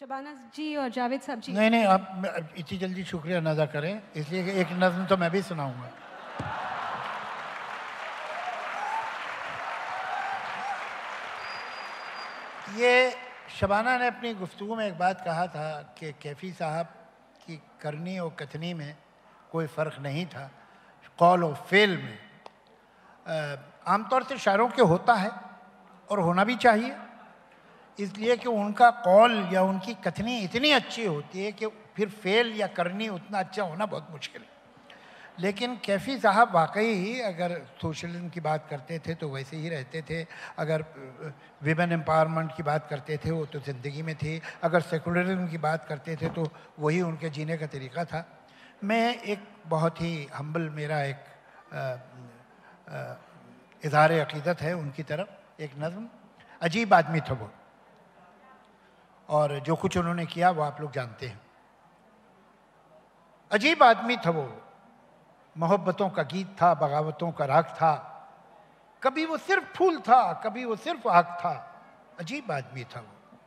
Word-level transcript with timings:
शबाना 0.00 0.32
जी 0.56 0.64
और 0.80 0.88
जावेद 0.88 1.20
साहब 1.20 1.40
जी। 1.40 1.52
नहीं 1.52 1.70
नहीं, 1.70 1.84
आप 1.84 2.54
इतनी 2.56 2.76
जल्दी 2.78 3.02
शुक्रिया 3.04 3.38
अदा 3.40 3.64
करें, 3.68 4.00
इसलिए 4.16 4.52
एक 4.60 4.68
नज्म 4.80 5.04
तो 5.06 5.16
मैं 5.16 5.30
भी 5.30 5.42
सुनाऊँगा। 5.44 5.88
ये 12.78 13.12
शबाना 13.60 13.96
ने 13.98 14.06
अपनी 14.06 14.32
गुफ्तु 14.40 14.74
में 14.74 14.86
एक 14.86 14.96
बात 14.98 15.20
कहा 15.24 15.46
था 15.52 15.68
कि 15.98 16.12
कैफ़ी 16.16 16.52
साहब 16.54 16.86
की 17.44 17.60
करनी 17.82 18.18
और 18.18 18.30
कथनी 18.40 18.72
में 18.74 18.96
कोई 19.52 19.66
फ़र्क 19.68 20.00
नहीं 20.00 20.26
था, 20.26 20.50
कौल 21.18 21.44
और 21.44 21.54
फेल 21.68 21.96
में। 21.98 22.18
आमतौर 23.88 24.24
से 24.24 24.38
शायरों 24.38 24.68
के 24.70 24.82
होता 24.82 25.14
है 25.14 25.30
और 26.08 26.20
होना 26.20 26.44
भी 26.44 26.56
चाहिए। 26.56 26.96
इसलिए 28.00 28.36
कि 28.36 28.48
उनका 28.48 28.90
कॉल 29.04 29.32
या 29.52 29.62
उनकी 29.62 29.94
कथनी 30.04 30.38
इतनी 30.40 30.70
अच्छी 30.72 31.04
होती 31.06 31.44
है 31.44 31.52
कि 31.52 31.66
फिर 31.96 32.08
फेल 32.08 32.52
या 32.56 32.66
करनी 32.66 33.08
उतना 33.10 33.38
अच्छा 33.38 33.62
होना 33.62 33.86
बहुत 33.86 34.08
मुश्किल 34.10 34.42
है। 34.42 34.48
लेकिन 35.38 35.76
कैफ़ी 35.84 36.16
साहब 36.20 36.54
वाकई 36.54 37.20
अगर 37.22 37.52
सोशलिज्म 37.80 38.28
की 38.28 38.40
बात 38.40 38.66
करते 38.70 38.98
थे 38.98 39.14
तो 39.14 39.28
वैसे 39.28 39.56
ही 39.56 39.68
रहते 39.68 40.02
थे। 40.02 40.26
अगर 40.58 40.84
विमेन 41.62 41.92
एम्पावरमेंट 41.92 42.50
की 42.56 42.62
बात 42.62 42.86
करते 42.90 43.16
थे 43.16 43.30
वो 43.30 43.44
तो 43.46 43.60
ज़िंदगी 43.60 44.02
में 44.02 44.14
थी। 44.16 44.40
अगर 44.62 44.80
सेकुलरिज्म 44.82 45.46
की 45.48 45.58
बात 45.58 45.84
करते 45.84 46.16
थे 46.16 46.28
तो 46.30 46.46
वही 46.78 47.00
उनके 47.02 47.30
जीने 47.30 47.56
का 47.58 47.66
तरीका 47.68 48.04
था। 48.04 48.26
मैं 48.84 49.14
एक 49.14 49.46
बहुत 49.66 50.00
ही 50.00 50.26
हम्बल 50.34 50.68
मेरा 50.74 51.02
एक 51.04 51.24
इजहार 53.82 54.12
अकीदत 54.12 54.60
है 54.60 54.72
उनकी 54.74 55.02
तरफ़, 55.04 55.62
एक 55.62 55.70
नज़म। 55.78 56.08
अजीब 56.62 56.94
आदमी 56.94 57.20
था 57.20 57.34
वो। 57.34 57.50
और 59.30 59.58
जो 59.58 59.76
कुछ 59.76 59.98
उन्होंने 59.98 60.26
किया, 60.26 60.50
वो 60.50 60.62
आप 60.62 60.80
लोग 60.80 60.92
जानते 60.92 61.26
हैं। 61.26 61.40
अजीब 63.52 63.82
आदमी 63.82 64.16
था 64.16 64.30
वो। 64.30 64.62
मोहब्बतों 65.58 66.10
का 66.10 66.22
गीत 66.22 66.56
था, 66.62 66.74
बगावतों 66.74 67.32
का 67.32 67.44
राग 67.44 67.64
था। 67.64 68.06
कभी 69.02 69.26
वो 69.26 69.36
सिर्फ़ 69.36 69.64
फूल 69.64 69.98
था, 70.00 70.32
कभी 70.32 70.64
वो 70.64 70.76
सिर्फ़ 70.76 71.08
आग 71.08 71.24
था। 71.24 71.82
अजीब 72.20 72.52
आदमी 72.52 72.84
था 72.84 73.00
वो। 73.00 73.38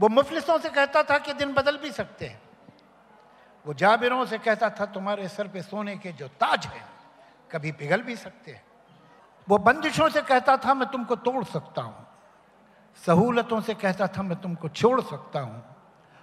वो 0.00 0.08
मुफलिसों 0.08 0.58
से 0.58 0.68
कहता 0.68 1.02
था 1.02 1.18
कि 1.18 1.32
दिन 1.32 1.54
बदल 1.54 1.76
भी 1.76 1.92
सकते 1.92 2.26
हैं। 2.26 2.42
वो 3.66 3.74
जाबिरों 3.74 4.26
से 4.26 4.38
कहता 4.38 4.70
था, 4.70 4.86
तुम्हारे 4.86 5.28
सर 5.28 5.48
पे 5.48 5.62
सोने 5.62 5.96
के 5.96 6.12
जो 6.12 6.28
ताज 6.28 6.66
हैं, 6.66 6.88
कभी 7.50 7.72
पिघल 7.72 8.02
भी 8.02 8.16
सकते 8.16 8.52
हैं। 8.52 8.64
वो 9.48 9.58
बंदिशों 9.58 10.08
से 10.08 10.22
कहता 10.22 10.56
था, 10.56 10.74
मैं 10.74 10.88
तुमको 10.88 11.16
तोड़ 11.16 11.44
सकता 11.44 11.82
हूँ। 11.82 12.11
सहूलतों 12.96 13.60
से 13.60 13.74
कहता 13.74 14.06
था, 14.06 14.22
मैं 14.22 14.40
तुमको 14.40 14.68
छोड़ 14.68 15.00
सकता 15.00 15.40
हूँ। 15.40 15.64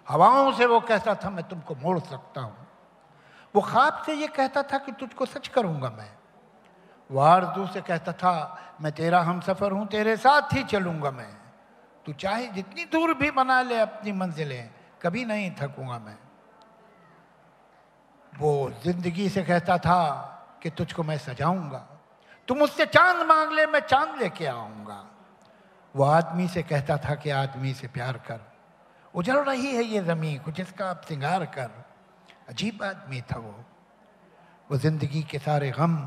हवाओं 0.09 0.53
से 0.53 0.65
वो 0.65 0.79
कहता 0.79 1.15
था, 1.15 1.29
मैं 1.29 1.47
तुमको 1.47 1.75
मोड़ 1.75 1.99
सकता 1.99 2.41
हूँ। 2.41 2.67
वो 3.55 3.61
ख्वाब 3.61 4.03
से 4.05 4.13
ये 4.13 4.27
कहता 4.27 4.63
था 4.63 4.77
कि 4.77 4.91
तुझको 4.91 5.25
सच 5.25 5.47
करूँगा 5.47 5.89
मैं। 5.89 6.11
वो 7.11 7.19
आरज़ू 7.19 7.67
से 7.67 7.81
कहता 7.81 8.11
था, 8.11 8.59
मैं 8.81 8.91
तेरा 8.91 9.21
हम 9.21 9.41
सफ़र 9.41 9.71
हूँ, 9.71 9.87
तेरे 9.87 10.17
साथ 10.17 10.53
ही 10.53 10.63
चलूँगा 10.63 11.11
मैं। 11.11 11.37
तू 12.05 12.13
चाहे 12.13 12.47
जितनी 12.47 12.85
दूर 12.85 13.13
भी 13.13 13.31
बना 13.31 13.61
ले 13.61 13.79
अपनी 13.79 14.11
मंजिलें, 14.11 14.69
कभी 15.01 15.25
नहीं 15.25 15.51
थकूँगा 15.51 15.99
मैं। 15.99 16.17
वो 18.39 18.71
ज़िंदगी 18.83 19.29
से 19.29 19.43
कहता 19.43 19.77
था 19.77 20.35
कि, 20.63 20.69
तुझको 20.69 21.03
मैं 21.03 21.17
सजाऊँगा। 21.17 21.87
तुम 22.47 22.57
मुझसे 22.57 22.85
चाँद 22.85 23.25
मांग 23.25 23.51
ले, 23.51 23.65
मैं 23.65 23.79
चाँद 23.79 24.21
लेके 24.21 24.45
आऊँगा। 24.45 25.08
वो 25.95 26.03
आदमी 26.03 26.47
से 26.47 26.63
कहता 26.63 26.97
था 26.97 27.15
कि 27.15 27.29
आदमी 27.29 27.73
से 27.73 27.87
प्यार 27.87 28.17
कर। 28.17 28.39
उजल 29.15 29.37
रही 29.37 29.75
है 29.75 29.83
ये 29.83 30.01
जमी 30.01 30.37
कुछ 30.37 30.59
इसका 30.59 30.89
आप 30.89 31.01
सिंगार 31.01 31.45
कर। 31.45 31.71
अजीब 32.49 32.83
आदमी 32.83 33.21
था 33.21 33.39
वो। 33.39 33.55
वो 34.71 34.77
ज़िंदगी 34.77 35.23
के 35.23 35.39
सारे 35.39 35.71
गम, 35.71 35.97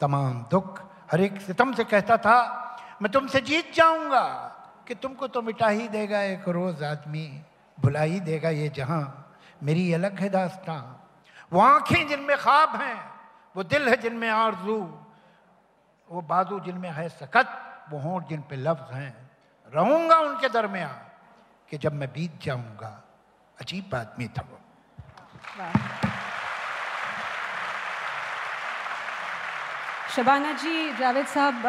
तमाम 0.00 0.46
दुख 0.50 0.82
हर 1.12 1.20
एक 1.20 1.40
सितम 1.40 1.72
से 1.74 1.84
कहता 1.84 2.16
था, 2.16 2.60
मैं 3.02 3.12
तुमसे 3.12 3.40
जीत 3.40 3.74
जाऊँगा, 3.74 4.50
कि 4.88 4.94
तुमको 4.94 5.26
तो 5.28 5.42
मिटा 5.42 5.68
ही 5.68 5.88
देगा 5.88 6.22
एक 6.22 6.48
रोज 6.48 6.82
आदमी, 6.82 7.42
भुला 7.80 8.00
ही 8.00 8.20
देगा 8.20 8.48
ये 8.48 8.68
जहाँ, 8.68 9.34
मेरी 9.62 9.92
अलग 9.92 10.20
है 10.20 10.28
दास्तां। 10.28 10.80
वो 11.52 11.60
आँखें 11.60 12.08
जिनमें 12.08 12.36
ख्वाब 12.38 12.76
हैं, 12.76 13.10
वो 13.56 13.62
दिल 13.62 13.88
है 13.88 13.96
जिनमें 13.96 14.30
आरज़ू, 14.30 14.78
वो 16.10 16.20
बाजू 16.22 16.60
जिनमें 16.60 16.90
है 16.90 17.08
सकत, 17.08 17.48
वो 17.90 17.98
होंठ 17.98 18.28
जिन 18.28 18.40
पे 18.40 18.56
लफ्ज 18.56 18.92
हैं 18.92 19.23
रहूँगा 19.74 20.16
उनके 20.18 20.48
दरमियान 20.48 21.00
कि 21.70 21.78
जब 21.78 21.92
मैं 21.94 22.08
बीत 22.12 22.32
जाऊँगा। 22.42 22.90
अजीब 23.58 23.94
आदमी 23.94 24.28
था 24.28 24.42
वो। 24.42 24.58
शबाना 30.14 30.52
जी, 30.52 30.92
जावेद 30.98 31.26
साहब 31.26 31.66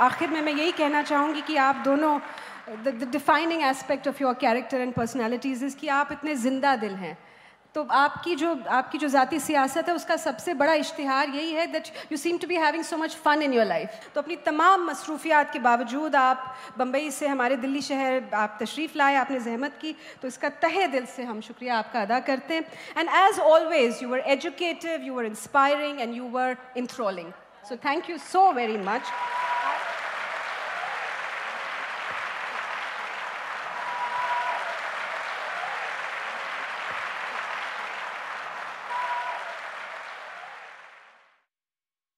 आखिर 0.00 0.28
में 0.30 0.40
मैं 0.42 0.52
यही 0.52 0.72
कहना 0.72 1.02
चाहूँगी 1.02 1.42
कि 1.42 1.56
आप 1.56 1.76
दोनों 1.84 2.18
the 2.84 3.08
defining 3.12 3.62
aspect 3.62 4.08
of 4.08 4.22
your 4.22 4.34
character 4.40 4.80
and 4.80 4.92
personalities 4.94 5.64
is 5.64 5.76
कि 5.76 5.88
आप 5.90 6.12
इतने 6.12 6.34
ज़िंदा 6.36 6.74
दिल 6.76 6.94
हैं। 6.94 7.16
तो 7.74 7.82
आपकी 7.90 8.34
जो 8.36 8.54
आपकी 8.70 8.98
जो 8.98 9.08
ज़ाती 9.08 9.38
सियासत 9.40 9.88
है, 9.88 9.94
उसका 9.94 10.16
सबसे 10.16 10.54
बड़ा 10.54 10.72
इश्तिहार 10.74 11.28
यही 11.30 11.52
है 11.52 11.66
that 11.72 11.88
you 12.12 12.18
seem 12.18 12.38
to 12.38 12.46
be 12.46 12.56
having 12.56 12.84
so 12.84 12.96
much 12.96 13.14
fun 13.16 13.42
in 13.42 13.52
your 13.54 13.66
life 13.66 14.10
तो 14.14 14.20
अपनी 14.20 14.36
तमाम 14.46 14.84
मसरूफियात 14.86 15.52
के 15.52 15.58
बावजूद 15.60 16.16
आप 16.16 16.54
बम्बई 16.78 17.10
से 17.10 17.26
हमारे 17.28 17.56
दिल्ली 17.56 17.82
शहर 17.82 18.22
आप 18.34 18.58
तशरीफ़ 18.62 18.98
लाए, 18.98 19.14
आपने 19.16 19.40
जहमत 19.40 19.78
की 19.80 19.94
तो 20.22 20.28
इसका 20.28 20.48
तहे 20.62 20.86
दिल 20.88 21.06
से 21.06 21.22
हम 21.24 21.40
शुक्रिया 21.40 21.78
आपका 21.78 22.02
अदा 22.02 22.20
करते 22.22 22.54
हैं। 22.54 22.64
And 22.98 23.08
as 23.26 23.38
always 23.40 24.02
you 24.02 24.08
were 24.08 24.18
educative 24.36 25.06
you 25.06 25.14
were 25.14 25.24
inspiring 25.26 26.00
and 26.00 26.16
you 26.16 26.28
were 26.30 26.56
enthralling 26.76 27.32
so 27.68 27.76
thank 27.84 28.10
you 28.10 28.18
so 28.20 28.50
very 28.52 28.76
much 28.78 29.02